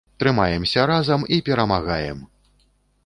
Трымаемся 0.21 0.85
разам 0.91 1.27
і 1.37 1.39
перамагаем! 1.49 2.25